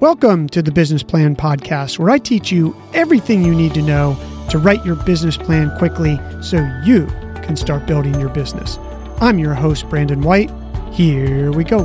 Welcome 0.00 0.48
to 0.50 0.62
the 0.62 0.70
Business 0.70 1.02
Plan 1.02 1.34
Podcast, 1.34 1.98
where 1.98 2.10
I 2.10 2.18
teach 2.18 2.52
you 2.52 2.80
everything 2.94 3.44
you 3.44 3.52
need 3.52 3.74
to 3.74 3.82
know 3.82 4.16
to 4.48 4.56
write 4.56 4.86
your 4.86 4.94
business 4.94 5.36
plan 5.36 5.76
quickly 5.76 6.20
so 6.40 6.58
you 6.84 7.06
can 7.42 7.56
start 7.56 7.84
building 7.84 8.14
your 8.20 8.28
business. 8.28 8.78
I'm 9.20 9.40
your 9.40 9.54
host, 9.54 9.88
Brandon 9.88 10.22
White. 10.22 10.52
Here 10.92 11.50
we 11.50 11.64
go. 11.64 11.82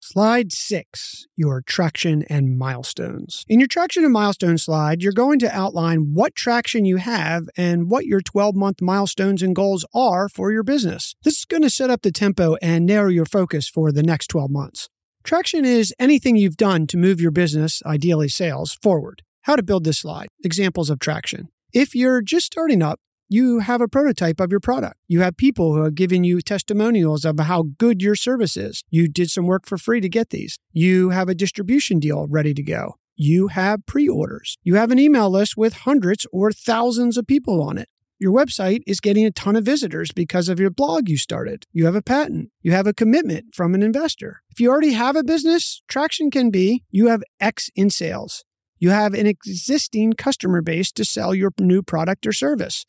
Slide 0.00 0.50
six, 0.50 1.26
your 1.36 1.62
traction 1.62 2.24
and 2.28 2.58
milestones. 2.58 3.44
In 3.46 3.60
your 3.60 3.68
traction 3.68 4.02
and 4.02 4.12
milestone 4.12 4.58
slide, 4.58 5.00
you're 5.00 5.12
going 5.12 5.38
to 5.38 5.56
outline 5.56 6.12
what 6.12 6.34
traction 6.34 6.84
you 6.84 6.96
have 6.96 7.44
and 7.56 7.88
what 7.88 8.06
your 8.06 8.20
12 8.20 8.56
month 8.56 8.82
milestones 8.82 9.42
and 9.42 9.54
goals 9.54 9.84
are 9.94 10.28
for 10.28 10.50
your 10.50 10.64
business. 10.64 11.14
This 11.22 11.38
is 11.38 11.44
going 11.44 11.62
to 11.62 11.70
set 11.70 11.88
up 11.88 12.02
the 12.02 12.10
tempo 12.10 12.56
and 12.60 12.84
narrow 12.84 13.10
your 13.10 13.26
focus 13.26 13.68
for 13.68 13.92
the 13.92 14.02
next 14.02 14.26
12 14.26 14.50
months. 14.50 14.88
Traction 15.26 15.64
is 15.64 15.92
anything 15.98 16.36
you've 16.36 16.56
done 16.56 16.86
to 16.86 16.96
move 16.96 17.20
your 17.20 17.32
business, 17.32 17.82
ideally 17.84 18.28
sales, 18.28 18.78
forward. 18.80 19.22
How 19.42 19.56
to 19.56 19.62
build 19.64 19.82
this 19.82 19.98
slide. 19.98 20.28
Examples 20.44 20.88
of 20.88 21.00
traction. 21.00 21.48
If 21.72 21.96
you're 21.96 22.22
just 22.22 22.46
starting 22.46 22.80
up, 22.80 23.00
you 23.28 23.58
have 23.58 23.80
a 23.80 23.88
prototype 23.88 24.38
of 24.38 24.52
your 24.52 24.60
product. 24.60 24.94
You 25.08 25.22
have 25.22 25.36
people 25.36 25.74
who 25.74 25.82
have 25.82 25.96
given 25.96 26.22
you 26.22 26.40
testimonials 26.40 27.24
of 27.24 27.40
how 27.40 27.64
good 27.76 28.02
your 28.02 28.14
service 28.14 28.56
is. 28.56 28.84
You 28.88 29.08
did 29.08 29.28
some 29.28 29.46
work 29.46 29.66
for 29.66 29.76
free 29.76 30.00
to 30.00 30.08
get 30.08 30.30
these. 30.30 30.60
You 30.70 31.10
have 31.10 31.28
a 31.28 31.34
distribution 31.34 31.98
deal 31.98 32.28
ready 32.30 32.54
to 32.54 32.62
go. 32.62 32.94
You 33.16 33.48
have 33.48 33.84
pre 33.84 34.08
orders. 34.08 34.58
You 34.62 34.76
have 34.76 34.92
an 34.92 35.00
email 35.00 35.28
list 35.28 35.56
with 35.56 35.78
hundreds 35.78 36.24
or 36.32 36.52
thousands 36.52 37.16
of 37.16 37.26
people 37.26 37.60
on 37.60 37.78
it. 37.78 37.88
Your 38.18 38.32
website 38.32 38.80
is 38.86 39.00
getting 39.00 39.26
a 39.26 39.30
ton 39.30 39.56
of 39.56 39.64
visitors 39.64 40.10
because 40.10 40.48
of 40.48 40.58
your 40.58 40.70
blog 40.70 41.06
you 41.06 41.18
started. 41.18 41.66
You 41.72 41.84
have 41.84 41.94
a 41.94 42.00
patent. 42.00 42.50
You 42.62 42.72
have 42.72 42.86
a 42.86 42.94
commitment 42.94 43.54
from 43.54 43.74
an 43.74 43.82
investor. 43.82 44.42
If 44.48 44.58
you 44.58 44.70
already 44.70 44.92
have 44.92 45.16
a 45.16 45.22
business, 45.22 45.82
traction 45.86 46.30
can 46.30 46.50
be 46.50 46.84
you 46.90 47.08
have 47.08 47.22
X 47.40 47.68
in 47.76 47.90
sales. 47.90 48.42
You 48.78 48.88
have 48.88 49.12
an 49.12 49.26
existing 49.26 50.14
customer 50.14 50.62
base 50.62 50.92
to 50.92 51.04
sell 51.04 51.34
your 51.34 51.50
new 51.60 51.82
product 51.82 52.26
or 52.26 52.32
service. 52.32 52.86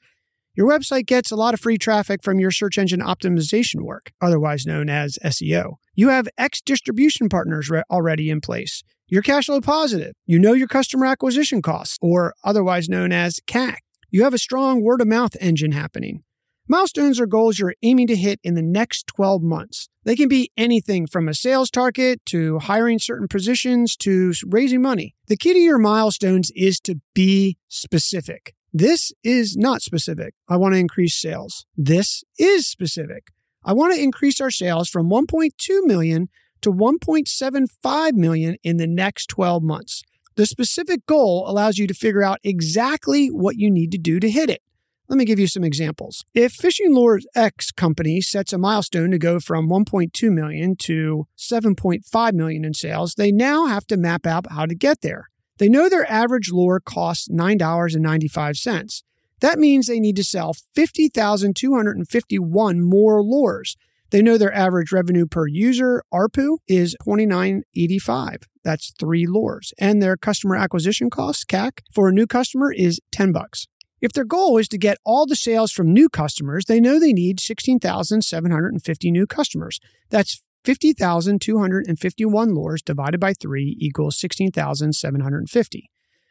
Your 0.56 0.68
website 0.68 1.06
gets 1.06 1.30
a 1.30 1.36
lot 1.36 1.54
of 1.54 1.60
free 1.60 1.78
traffic 1.78 2.24
from 2.24 2.40
your 2.40 2.52
search 2.52 2.78
engine 2.78 3.02
optimization 3.02 3.84
work, 3.84 4.12
otherwise 4.22 4.66
known 4.66 4.90
as 4.90 5.20
SEO. 5.24 5.76
You 5.94 6.08
have 6.10 6.30
X 6.38 6.62
distribution 6.62 7.28
partners 7.28 7.70
already 7.92 8.30
in 8.30 8.40
place. 8.40 8.82
You're 9.08 9.22
cash 9.22 9.46
flow 9.48 9.62
positive. 9.62 10.14
You 10.26 10.40
know 10.40 10.54
your 10.54 10.68
customer 10.68 11.06
acquisition 11.06 11.62
costs, 11.62 11.98
or 12.02 12.34
otherwise 12.44 12.90
known 12.90 13.12
as 13.12 13.40
CAC. 13.46 13.78
You 14.10 14.24
have 14.24 14.34
a 14.34 14.38
strong 14.38 14.82
word 14.82 15.02
of 15.02 15.08
mouth 15.08 15.36
engine 15.42 15.74
happening. 15.74 16.24
Milestones 16.70 17.20
are 17.20 17.26
goals 17.26 17.60
you're 17.60 17.76
aiming 17.82 18.08
to 18.08 18.16
hit 18.16 18.40
in 18.42 18.56
the 18.56 18.62
next 18.62 19.08
12 19.08 19.42
months. 19.42 19.90
They 20.04 20.16
can 20.16 20.30
be 20.30 20.52
anything 20.56 21.08
from 21.08 21.28
a 21.28 21.34
sales 21.34 21.70
target 21.70 22.26
to 22.28 22.60
hiring 22.60 23.00
certain 23.00 23.28
positions 23.28 23.98
to 23.98 24.34
raising 24.46 24.82
money. 24.82 25.16
The 25.28 25.36
key 25.36 25.54
to 25.54 25.60
your 25.60 25.78
milestones 25.78 26.52
is 26.56 26.80
to 26.82 27.02
be 27.14 27.58
specific. 27.68 28.56
This 28.74 29.12
is 29.24 29.58
not 29.58 29.82
specific. 29.82 30.36
I 30.48 30.56
want 30.56 30.74
to 30.74 30.80
increase 30.80 31.16
sales. 31.16 31.66
This 31.76 32.24
is 32.38 32.68
specific. 32.68 33.28
I 33.66 33.74
want 33.74 33.94
to 33.94 34.02
increase 34.02 34.40
our 34.40 34.52
sales 34.52 34.88
from 34.88 35.10
1.2 35.10 35.52
million 35.84 36.30
to 36.62 36.72
1.75 36.72 38.14
million 38.14 38.56
in 38.64 38.78
the 38.78 38.88
next 38.88 39.28
12 39.28 39.64
months. 39.64 40.02
The 40.38 40.46
specific 40.46 41.06
goal 41.08 41.50
allows 41.50 41.80
you 41.80 41.88
to 41.88 41.96
figure 41.96 42.22
out 42.22 42.38
exactly 42.44 43.30
what 43.30 43.56
you 43.56 43.72
need 43.72 43.92
to 43.92 43.98
do 43.98 44.20
to 44.20 44.30
hit 44.30 44.52
it. 44.52 44.62
Let 45.10 45.18
me 45.18 45.26
give 45.26 45.40
you 45.40 45.48
some 45.48 45.64
examples. 45.64 46.24
If 46.36 46.54
Fishing 46.54 46.94
Lures 46.94 47.26
X 47.34 47.72
company 47.72 48.22
sets 48.22 48.54
a 48.54 48.60
milestone 48.60 49.10
to 49.10 49.18
go 49.18 49.40
from 49.40 49.68
1.2 49.68 50.32
million 50.32 50.76
to 50.76 51.26
7.5 51.36 52.34
million 52.34 52.66
in 52.66 52.76
sales, 52.76 53.16
they 53.16 53.32
now 53.32 53.66
have 53.66 53.88
to 53.88 53.98
map 53.98 54.28
out 54.28 54.52
how 54.52 54.68
to 54.68 54.76
get 54.76 55.02
there. 55.02 55.30
They 55.58 55.70
know 55.70 55.90
their 55.90 56.08
average 56.08 56.52
lure 56.52 56.80
costs 56.80 57.28
$9.95. 57.30 59.02
That 59.40 59.58
means 59.58 59.88
they 59.88 60.00
need 60.00 60.18
to 60.18 60.24
sell 60.24 60.54
50,251 60.54 62.82
more 62.82 63.24
lures. 63.24 63.76
They 64.10 64.22
know 64.22 64.38
their 64.38 64.54
average 64.54 64.92
revenue 64.92 65.26
per 65.26 65.48
user, 65.48 66.04
ARPU, 66.14 66.58
is 66.68 66.96
$29.85. 67.06 68.44
That's 68.64 68.94
three 69.00 69.26
lures. 69.28 69.74
And 69.78 70.02
their 70.02 70.18
customer 70.18 70.56
acquisition 70.56 71.10
cost, 71.10 71.48
CAC, 71.48 71.80
for 71.94 72.08
a 72.08 72.14
new 72.14 72.28
customer 72.28 72.72
is 72.72 73.00
10 73.12 73.32
bucks. 73.32 73.68
If 74.00 74.14
their 74.14 74.26
goal 74.26 74.58
is 74.58 74.68
to 74.70 74.78
get 74.78 75.00
all 75.06 75.26
the 75.26 75.36
sales 75.36 75.72
from 75.72 75.92
new 75.92 76.08
customers, 76.08 76.66
they 76.66 76.80
know 76.80 77.00
they 77.00 77.14
need 77.14 77.40
16,750 77.40 79.12
new 79.12 79.26
customers. 79.26 79.80
That's 80.10 80.42
50,251 80.64 82.54
lures 82.54 82.82
divided 82.82 83.20
by 83.20 83.34
3 83.34 83.78
equals 83.80 84.20
16,750. 84.20 85.90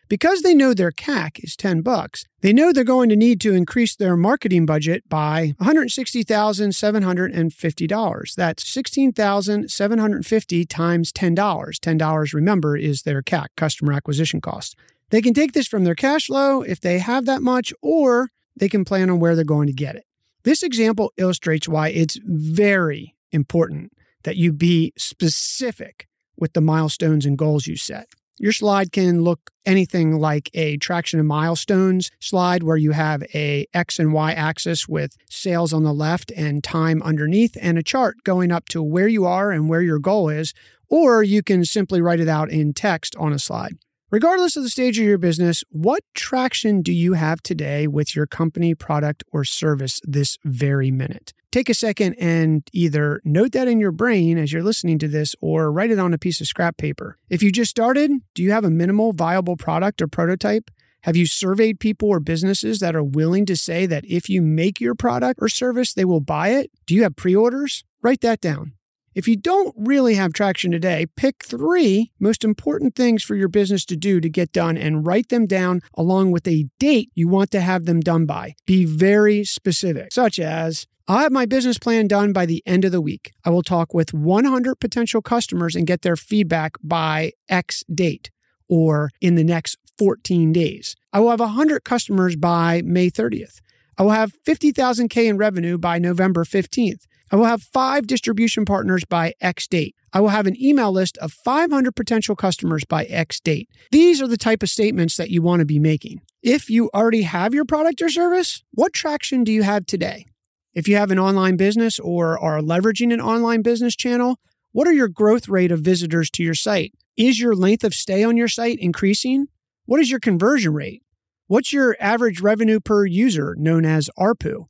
Because 0.08 0.42
they 0.42 0.54
know 0.54 0.72
their 0.72 0.92
CAC 0.92 1.42
is 1.42 1.56
10 1.56 1.82
bucks, 1.82 2.24
they 2.40 2.52
know 2.52 2.72
they're 2.72 2.84
going 2.84 3.08
to 3.08 3.16
need 3.16 3.40
to 3.40 3.54
increase 3.54 3.96
their 3.96 4.16
marketing 4.16 4.64
budget 4.64 5.02
by 5.08 5.56
$160,750. 5.60 8.34
That's 8.36 8.68
16,750 8.68 10.64
times 10.66 11.12
$10. 11.12 11.34
$10, 11.34 12.32
remember, 12.32 12.76
is 12.76 13.02
their 13.02 13.22
CAC, 13.22 13.46
customer 13.56 13.92
acquisition 13.92 14.40
cost. 14.40 14.76
They 15.10 15.20
can 15.20 15.34
take 15.34 15.52
this 15.52 15.66
from 15.66 15.82
their 15.82 15.96
cash 15.96 16.26
flow 16.26 16.62
if 16.62 16.80
they 16.80 17.00
have 17.00 17.26
that 17.26 17.42
much, 17.42 17.72
or 17.82 18.28
they 18.56 18.68
can 18.68 18.84
plan 18.84 19.10
on 19.10 19.18
where 19.18 19.34
they're 19.34 19.44
going 19.44 19.66
to 19.66 19.72
get 19.72 19.96
it. 19.96 20.04
This 20.44 20.62
example 20.62 21.12
illustrates 21.16 21.68
why 21.68 21.88
it's 21.88 22.20
very 22.22 23.16
important 23.32 23.90
that 24.22 24.36
you 24.36 24.52
be 24.52 24.92
specific 24.96 26.06
with 26.36 26.52
the 26.52 26.60
milestones 26.60 27.26
and 27.26 27.36
goals 27.36 27.66
you 27.66 27.76
set. 27.76 28.06
Your 28.38 28.52
slide 28.52 28.92
can 28.92 29.22
look 29.22 29.50
anything 29.64 30.18
like 30.18 30.50
a 30.52 30.76
traction 30.76 31.18
and 31.18 31.26
milestones 31.26 32.10
slide 32.20 32.62
where 32.62 32.76
you 32.76 32.92
have 32.92 33.22
a 33.34 33.66
X 33.72 33.98
and 33.98 34.12
Y 34.12 34.32
axis 34.32 34.86
with 34.86 35.16
sales 35.30 35.72
on 35.72 35.84
the 35.84 35.94
left 35.94 36.30
and 36.36 36.62
time 36.62 37.02
underneath 37.02 37.56
and 37.60 37.78
a 37.78 37.82
chart 37.82 38.16
going 38.24 38.52
up 38.52 38.68
to 38.68 38.82
where 38.82 39.08
you 39.08 39.24
are 39.24 39.50
and 39.50 39.70
where 39.70 39.80
your 39.80 39.98
goal 39.98 40.28
is, 40.28 40.52
or 40.90 41.22
you 41.22 41.42
can 41.42 41.64
simply 41.64 42.02
write 42.02 42.20
it 42.20 42.28
out 42.28 42.50
in 42.50 42.74
text 42.74 43.16
on 43.16 43.32
a 43.32 43.38
slide. 43.38 43.78
Regardless 44.12 44.56
of 44.56 44.62
the 44.62 44.68
stage 44.68 45.00
of 45.00 45.04
your 45.04 45.18
business, 45.18 45.64
what 45.68 46.04
traction 46.14 46.80
do 46.80 46.92
you 46.92 47.14
have 47.14 47.42
today 47.42 47.88
with 47.88 48.14
your 48.14 48.24
company, 48.24 48.72
product, 48.72 49.24
or 49.32 49.42
service 49.42 50.00
this 50.04 50.38
very 50.44 50.92
minute? 50.92 51.32
Take 51.50 51.68
a 51.68 51.74
second 51.74 52.14
and 52.14 52.62
either 52.72 53.20
note 53.24 53.50
that 53.50 53.66
in 53.66 53.80
your 53.80 53.90
brain 53.90 54.38
as 54.38 54.52
you're 54.52 54.62
listening 54.62 55.00
to 55.00 55.08
this 55.08 55.34
or 55.40 55.72
write 55.72 55.90
it 55.90 55.98
on 55.98 56.14
a 56.14 56.18
piece 56.18 56.40
of 56.40 56.46
scrap 56.46 56.76
paper. 56.76 57.18
If 57.28 57.42
you 57.42 57.50
just 57.50 57.70
started, 57.70 58.12
do 58.36 58.44
you 58.44 58.52
have 58.52 58.64
a 58.64 58.70
minimal 58.70 59.12
viable 59.12 59.56
product 59.56 60.00
or 60.00 60.06
prototype? 60.06 60.70
Have 61.00 61.16
you 61.16 61.26
surveyed 61.26 61.80
people 61.80 62.08
or 62.08 62.20
businesses 62.20 62.78
that 62.78 62.94
are 62.94 63.02
willing 63.02 63.44
to 63.46 63.56
say 63.56 63.86
that 63.86 64.04
if 64.06 64.28
you 64.28 64.40
make 64.40 64.80
your 64.80 64.94
product 64.94 65.40
or 65.42 65.48
service, 65.48 65.92
they 65.92 66.04
will 66.04 66.20
buy 66.20 66.50
it? 66.50 66.70
Do 66.86 66.94
you 66.94 67.02
have 67.02 67.16
pre 67.16 67.34
orders? 67.34 67.82
Write 68.02 68.20
that 68.20 68.40
down. 68.40 68.74
If 69.16 69.26
you 69.26 69.34
don't 69.34 69.74
really 69.78 70.16
have 70.16 70.34
traction 70.34 70.70
today, 70.70 71.06
pick 71.16 71.42
three 71.42 72.12
most 72.20 72.44
important 72.44 72.94
things 72.94 73.24
for 73.24 73.34
your 73.34 73.48
business 73.48 73.86
to 73.86 73.96
do 73.96 74.20
to 74.20 74.28
get 74.28 74.52
done 74.52 74.76
and 74.76 75.06
write 75.06 75.30
them 75.30 75.46
down 75.46 75.80
along 75.94 76.32
with 76.32 76.46
a 76.46 76.66
date 76.78 77.12
you 77.14 77.26
want 77.26 77.50
to 77.52 77.62
have 77.62 77.86
them 77.86 78.00
done 78.00 78.26
by. 78.26 78.56
Be 78.66 78.84
very 78.84 79.42
specific, 79.42 80.12
such 80.12 80.38
as 80.38 80.86
I'll 81.08 81.20
have 81.20 81.32
my 81.32 81.46
business 81.46 81.78
plan 81.78 82.08
done 82.08 82.34
by 82.34 82.44
the 82.44 82.62
end 82.66 82.84
of 82.84 82.92
the 82.92 83.00
week. 83.00 83.32
I 83.42 83.48
will 83.48 83.62
talk 83.62 83.94
with 83.94 84.12
100 84.12 84.74
potential 84.80 85.22
customers 85.22 85.74
and 85.74 85.86
get 85.86 86.02
their 86.02 86.16
feedback 86.16 86.72
by 86.82 87.32
X 87.48 87.84
date 87.84 88.30
or 88.68 89.08
in 89.22 89.34
the 89.34 89.44
next 89.44 89.78
14 89.96 90.52
days. 90.52 90.94
I 91.10 91.20
will 91.20 91.30
have 91.30 91.40
100 91.40 91.84
customers 91.84 92.36
by 92.36 92.82
May 92.84 93.08
30th. 93.08 93.62
I 93.98 94.02
will 94.02 94.10
have 94.10 94.34
50,000K 94.44 95.26
in 95.26 95.38
revenue 95.38 95.78
by 95.78 95.98
November 95.98 96.44
15th. 96.44 97.06
I 97.32 97.36
will 97.36 97.46
have 97.46 97.62
five 97.62 98.06
distribution 98.06 98.64
partners 98.64 99.04
by 99.04 99.32
X 99.40 99.66
date. 99.66 99.96
I 100.12 100.20
will 100.20 100.28
have 100.28 100.46
an 100.46 100.60
email 100.62 100.92
list 100.92 101.16
of 101.18 101.32
500 101.32 101.96
potential 101.96 102.36
customers 102.36 102.84
by 102.84 103.04
X 103.04 103.40
date. 103.40 103.68
These 103.90 104.20
are 104.20 104.28
the 104.28 104.36
type 104.36 104.62
of 104.62 104.68
statements 104.68 105.16
that 105.16 105.30
you 105.30 105.42
want 105.42 105.60
to 105.60 105.66
be 105.66 105.78
making. 105.78 106.20
If 106.42 106.68
you 106.70 106.90
already 106.94 107.22
have 107.22 107.54
your 107.54 107.64
product 107.64 108.02
or 108.02 108.08
service, 108.08 108.62
what 108.72 108.92
traction 108.92 109.44
do 109.44 109.52
you 109.52 109.62
have 109.62 109.86
today? 109.86 110.26
If 110.74 110.86
you 110.86 110.96
have 110.96 111.10
an 111.10 111.18
online 111.18 111.56
business 111.56 111.98
or 111.98 112.38
are 112.38 112.60
leveraging 112.60 113.12
an 113.12 113.20
online 113.20 113.62
business 113.62 113.96
channel, 113.96 114.38
what 114.72 114.86
are 114.86 114.92
your 114.92 115.08
growth 115.08 115.48
rate 115.48 115.72
of 115.72 115.80
visitors 115.80 116.28
to 116.32 116.42
your 116.42 116.54
site? 116.54 116.92
Is 117.16 117.40
your 117.40 117.56
length 117.56 117.82
of 117.82 117.94
stay 117.94 118.22
on 118.22 118.36
your 118.36 118.48
site 118.48 118.78
increasing? 118.78 119.46
What 119.86 120.00
is 120.00 120.10
your 120.10 120.20
conversion 120.20 120.74
rate? 120.74 121.02
What's 121.48 121.72
your 121.72 121.96
average 122.00 122.40
revenue 122.40 122.80
per 122.80 123.06
user, 123.06 123.54
known 123.56 123.84
as 123.84 124.10
ARPU? 124.18 124.64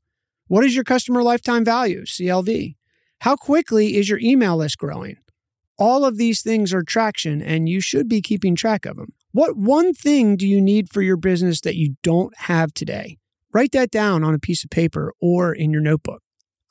What 0.47 0.63
is 0.63 0.75
your 0.75 0.85
customer 0.85 1.23
lifetime 1.23 1.65
value, 1.65 2.03
CLV? 2.03 2.77
How 3.21 3.35
quickly 3.35 3.97
is 3.97 4.11
your 4.11 4.19
email 4.19 4.59
list 4.59 4.77
growing? 4.77 5.17
All 5.79 6.05
of 6.05 6.19
these 6.19 6.43
things 6.43 6.75
are 6.75 6.83
traction, 6.83 7.41
and 7.41 7.67
you 7.67 7.81
should 7.81 8.11
be 8.11 8.21
keeping 8.21 8.55
track 8.55 8.85
of 8.85 8.97
them. 8.97 9.15
What 9.33 9.57
one 9.57 9.95
thing 9.95 10.37
do 10.37 10.47
you 10.47 10.61
need 10.61 10.91
for 10.91 11.01
your 11.01 11.17
business 11.17 11.63
that 11.63 11.77
you 11.77 11.95
don't 12.03 12.37
have 12.41 12.75
today? 12.75 13.17
Write 13.55 13.73
that 13.73 13.91
down 13.91 14.23
on 14.23 14.35
a 14.35 14.39
piece 14.39 14.63
of 14.63 14.69
paper 14.69 15.15
or 15.19 15.55
in 15.55 15.71
your 15.71 15.81
notebook. 15.81 16.21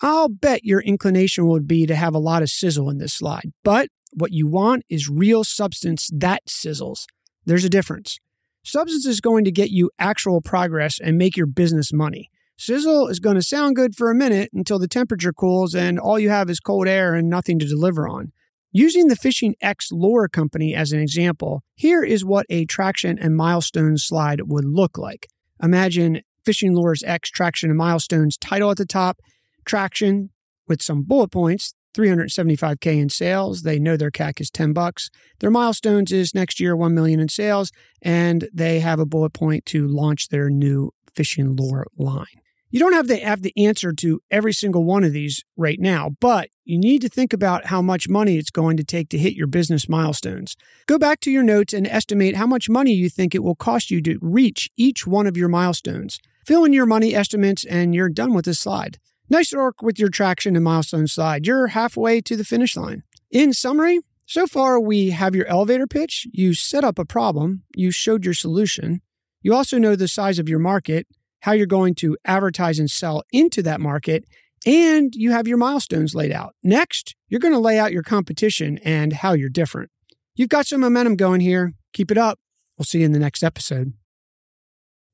I'll 0.01 0.30
bet 0.30 0.63
your 0.63 0.81
inclination 0.81 1.48
would 1.48 1.68
be 1.68 1.88
to 1.88 1.96
have 1.96 2.13
a 2.13 2.19
lot 2.19 2.44
of 2.44 2.50
sizzle 2.50 2.92
in 2.92 3.00
this 3.00 3.16
slide, 3.16 3.54
but 3.63 3.90
What 4.18 4.31
you 4.31 4.48
want 4.48 4.84
is 4.88 5.10
real 5.10 5.44
substance 5.44 6.10
that 6.13 6.46
sizzles. 6.48 7.06
There's 7.46 7.66
a 7.66 7.69
difference. 7.69 8.18
Substance 8.65 9.06
is 9.06 9.21
going 9.21 9.45
to 9.45 9.51
get 9.51 9.69
you 9.69 9.91
actual 10.00 10.41
progress 10.41 11.00
and 11.00 11.19
make 11.19 11.38
your 11.38 11.45
business 11.45 11.94
money. 11.94 12.31
Sizzle 12.57 13.07
is 13.09 13.19
going 13.19 13.35
to 13.35 13.44
sound 13.44 13.75
good 13.75 13.95
for 13.95 14.09
a 14.09 14.15
minute 14.15 14.50
until 14.56 14.79
the 14.79 14.88
temperature 14.88 15.31
cools 15.31 15.75
and 15.75 16.00
all 16.00 16.17
you 16.17 16.29
have 16.29 16.50
is 16.50 16.59
cold 16.59 16.88
air 16.88 17.13
and 17.13 17.29
nothing 17.29 17.59
to 17.59 17.67
deliver 17.67 18.07
on. 18.07 18.31
Using 18.71 19.07
the 19.07 19.15
Fishing 19.15 19.53
X 19.62 19.91
Lure 19.91 20.27
Company 20.27 20.73
as 20.73 20.91
an 20.91 21.00
example, 21.00 21.62
here 21.75 22.03
is 22.03 22.25
what 22.25 22.47
a 22.50 22.65
traction 22.65 23.19
and 23.19 23.35
milestones 23.35 24.03
slide 24.03 24.41
would 24.47 24.65
look 24.65 24.97
like. 24.97 25.27
Imagine 25.62 26.21
Fishing 26.44 26.75
Lures 26.75 27.03
X 27.03 27.29
traction 27.29 27.69
and 27.69 27.77
milestones 27.77 28.35
title 28.35 28.71
at 28.71 28.77
the 28.77 28.85
top, 28.88 29.19
traction 29.63 30.31
with 30.67 30.81
some 30.81 31.03
bullet 31.03 31.29
points, 31.29 31.75
375k 31.95 33.00
in 33.00 33.09
sales. 33.09 33.62
They 33.62 33.80
know 33.80 33.95
their 33.95 34.12
CAC 34.12 34.42
is 34.42 34.51
10 34.51 34.74
bucks. 34.74 35.09
Their 35.39 35.51
milestones 35.51 36.12
is 36.12 36.36
next 36.36 36.59
year 36.59 36.75
1 36.75 36.94
million 36.94 37.19
in 37.19 37.30
sales 37.30 37.71
and 38.01 38.50
they 38.53 38.81
have 38.81 39.00
a 39.00 39.06
bullet 39.06 39.33
point 39.33 39.65
to 39.68 39.88
launch 39.88 40.27
their 40.27 40.50
new 40.50 40.92
fishing 41.15 41.56
lure 41.56 41.88
line. 41.97 42.42
You 42.71 42.80
don't 42.80 42.94
have 42.94 43.07
to 43.07 43.15
have 43.18 43.42
the 43.42 43.53
answer 43.56 43.94
to 43.94 44.19
every 44.30 44.51
single 44.51 44.83
one 44.83 45.06
of 45.06 45.13
these 45.13 45.45
right 45.56 45.80
now, 45.80 46.12
but 46.19 46.50
you 46.65 46.77
need 46.77 47.01
to 47.03 47.09
think 47.09 47.31
about 47.31 47.68
how 47.68 47.81
much 47.81 48.09
money 48.09 48.38
it's 48.38 48.50
going 48.50 48.75
to 48.75 48.83
take 48.83 49.07
to 49.09 49.18
hit 49.18 49.33
your 49.33 49.48
business 49.48 49.88
milestones. 49.88 50.57
Go 50.86 50.98
back 50.98 51.21
to 51.21 51.31
your 51.31 51.44
notes 51.44 51.74
and 51.74 51.88
estimate 51.88 52.36
how 52.36 52.48
much 52.48 52.69
money 52.69 52.91
you 52.91 53.09
think 53.09 53.33
it 53.33 53.44
will 53.44 53.56
cost 53.56 53.91
you 53.91 54.01
to 54.01 54.19
reach 54.21 54.69
each 54.75 55.07
one 55.07 55.25
of 55.25 55.38
your 55.38 55.48
milestones. 55.48 56.19
Fill 56.45 56.65
in 56.65 56.74
your 56.74 56.86
money 56.86 57.15
estimates 57.15 57.63
and 57.63 57.95
you're 57.95 58.09
done 58.09 58.33
with 58.33 58.44
this 58.44 58.59
slide. 58.59 59.00
Nice 59.30 59.54
work 59.54 59.81
with 59.81 59.98
your 59.98 60.10
traction 60.10 60.56
and 60.56 60.63
milestone 60.63 61.07
slide. 61.07 61.48
You're 61.48 61.68
halfway 61.68 62.22
to 62.22 62.36
the 62.36 62.44
finish 62.44 62.75
line. 62.75 63.04
In 63.31 63.54
summary, 63.54 64.00
so 64.27 64.45
far 64.48 64.80
we 64.80 65.12
have 65.12 65.36
your 65.36 65.48
elevator 65.48 65.88
pitch, 65.88 66.27
you 66.31 66.54
set 66.54 66.83
up 66.83 67.00
a 67.00 67.06
problem, 67.06 67.63
you 67.75 67.92
showed 67.92 68.24
your 68.24 68.33
solution, 68.33 69.01
you 69.42 69.54
also 69.54 69.77
know 69.77 69.95
the 69.95 70.07
size 70.07 70.39
of 70.39 70.50
your 70.50 70.60
market, 70.60 71.07
how 71.42 71.51
you're 71.51 71.68
going 71.68 71.95
to 71.95 72.18
advertise 72.25 72.80
and 72.80 72.89
sell 72.89 73.24
into 73.31 73.62
that 73.63 73.81
market, 73.81 74.25
and 74.66 75.13
you 75.16 75.31
have 75.31 75.48
your 75.48 75.57
milestones 75.57 76.16
laid 76.16 76.31
out. 76.31 76.56
Next, 76.63 77.16
you're 77.27 77.39
going 77.39 77.54
to 77.54 77.60
lay 77.60 77.77
out 77.77 77.94
your 77.94 78.04
competition 78.04 78.80
and 78.83 79.13
how 79.13 79.33
you're 79.33 79.50
different. 79.50 79.92
You've 80.36 80.50
got 80.50 80.66
some 80.66 80.81
momentum 80.81 81.16
going 81.16 81.42
here. 81.42 81.74
Keep 81.94 82.12
it 82.12 82.18
up. 82.18 82.39
We'll 82.77 82.86
see 82.86 83.00
you 83.00 83.06
in 83.06 83.12
the 83.12 83.19
next 83.19 83.44
episode. 83.44 83.94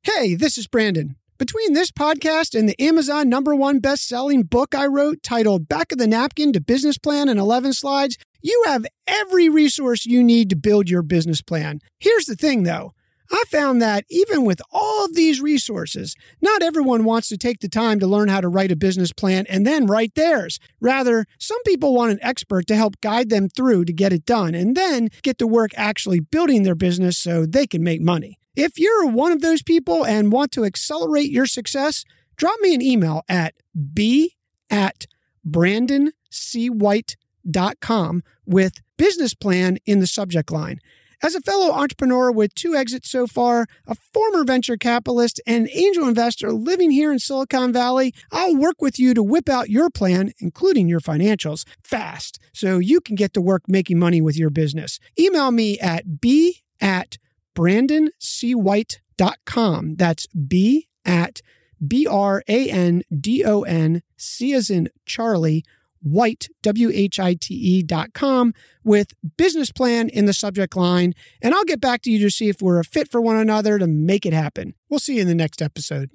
Hey, 0.03 0.35
this 0.35 0.57
is 0.57 0.67
Brandon. 0.67 1.17
Between 1.41 1.73
this 1.73 1.89
podcast 1.89 2.53
and 2.53 2.69
the 2.69 2.79
Amazon 2.79 3.27
number 3.27 3.55
one 3.55 3.79
best 3.79 4.07
selling 4.07 4.43
book 4.43 4.75
I 4.75 4.85
wrote 4.85 5.23
titled 5.23 5.67
Back 5.67 5.91
of 5.91 5.97
the 5.97 6.05
Napkin 6.05 6.53
to 6.53 6.61
Business 6.61 6.99
Plan 6.99 7.27
in 7.27 7.39
11 7.39 7.73
Slides, 7.73 8.15
you 8.43 8.65
have 8.67 8.85
every 9.07 9.49
resource 9.49 10.05
you 10.05 10.21
need 10.21 10.51
to 10.51 10.55
build 10.55 10.87
your 10.87 11.01
business 11.01 11.41
plan. 11.41 11.79
Here's 11.99 12.25
the 12.25 12.35
thing 12.35 12.61
though. 12.61 12.91
I 13.31 13.43
found 13.47 13.81
that 13.81 14.05
even 14.07 14.45
with 14.45 14.61
all 14.71 15.03
of 15.03 15.15
these 15.15 15.41
resources, 15.41 16.15
not 16.43 16.61
everyone 16.61 17.05
wants 17.05 17.27
to 17.29 17.39
take 17.39 17.61
the 17.61 17.67
time 17.67 17.99
to 18.01 18.07
learn 18.07 18.29
how 18.29 18.41
to 18.41 18.47
write 18.47 18.71
a 18.71 18.75
business 18.75 19.11
plan 19.11 19.47
and 19.49 19.65
then 19.65 19.87
write 19.87 20.13
theirs. 20.13 20.59
Rather, 20.79 21.25
some 21.39 21.63
people 21.63 21.95
want 21.95 22.11
an 22.11 22.19
expert 22.21 22.67
to 22.67 22.75
help 22.75 23.01
guide 23.01 23.31
them 23.31 23.49
through 23.49 23.85
to 23.85 23.93
get 23.93 24.13
it 24.13 24.27
done 24.27 24.53
and 24.53 24.77
then 24.77 25.09
get 25.23 25.39
to 25.39 25.47
work 25.47 25.71
actually 25.75 26.19
building 26.19 26.61
their 26.61 26.75
business 26.75 27.17
so 27.17 27.47
they 27.47 27.65
can 27.65 27.81
make 27.83 27.99
money. 27.99 28.37
If 28.55 28.77
you're 28.77 29.07
one 29.07 29.31
of 29.31 29.41
those 29.41 29.63
people 29.63 30.05
and 30.05 30.31
want 30.31 30.51
to 30.53 30.63
accelerate 30.65 31.31
your 31.31 31.45
success, 31.45 32.03
drop 32.35 32.59
me 32.59 32.73
an 32.75 32.81
email 32.81 33.23
at 33.29 33.53
b 33.93 34.35
at 34.69 35.05
brandoncwhite.com 35.47 38.23
with 38.45 38.73
business 38.97 39.33
plan 39.33 39.77
in 39.85 39.99
the 39.99 40.07
subject 40.07 40.51
line. 40.51 40.81
As 41.23 41.35
a 41.35 41.41
fellow 41.41 41.71
entrepreneur 41.71 42.31
with 42.31 42.55
two 42.55 42.73
exits 42.75 43.07
so 43.09 43.27
far, 43.27 43.67
a 43.87 43.95
former 43.95 44.43
venture 44.43 44.75
capitalist 44.75 45.39
and 45.45 45.69
angel 45.71 46.07
investor 46.07 46.51
living 46.51 46.89
here 46.89 47.11
in 47.11 47.19
Silicon 47.19 47.71
Valley, 47.71 48.11
I'll 48.31 48.57
work 48.57 48.81
with 48.81 48.97
you 48.97 49.13
to 49.13 49.21
whip 49.21 49.47
out 49.47 49.69
your 49.69 49.91
plan, 49.91 50.31
including 50.39 50.89
your 50.89 50.99
financials, 50.99 51.63
fast 51.83 52.39
so 52.53 52.79
you 52.79 52.99
can 52.99 53.15
get 53.15 53.35
to 53.35 53.41
work 53.41 53.61
making 53.67 53.99
money 53.99 54.19
with 54.19 54.35
your 54.35 54.49
business. 54.49 54.99
Email 55.17 55.51
me 55.51 55.79
at 55.79 56.19
b 56.19 56.63
at 56.81 57.17
brandoncwhite.com. 57.55 59.95
That's 59.95 60.27
B 60.27 60.87
at 61.05 61.41
B 61.85 62.07
R 62.07 62.43
A 62.47 62.69
N 62.69 63.03
D 63.19 63.43
O 63.45 63.63
N 63.63 64.01
C 64.17 64.53
as 64.53 64.69
in 64.69 64.89
Charlie 65.05 65.63
White, 66.01 66.47
W 66.63 66.89
H 66.93 67.19
I 67.19 67.35
T 67.35 67.53
E 67.53 67.83
dot 67.83 68.13
com 68.13 68.53
with 68.83 69.13
business 69.37 69.71
plan 69.71 70.09
in 70.09 70.25
the 70.25 70.33
subject 70.33 70.75
line. 70.75 71.13
And 71.41 71.53
I'll 71.53 71.63
get 71.63 71.81
back 71.81 72.01
to 72.03 72.11
you 72.11 72.19
to 72.19 72.31
see 72.31 72.49
if 72.49 72.61
we're 72.61 72.79
a 72.79 72.83
fit 72.83 73.09
for 73.09 73.21
one 73.21 73.37
another 73.37 73.77
to 73.77 73.87
make 73.87 74.25
it 74.25 74.33
happen. 74.33 74.73
We'll 74.89 74.99
see 74.99 75.15
you 75.15 75.21
in 75.21 75.27
the 75.27 75.35
next 75.35 75.61
episode. 75.61 76.11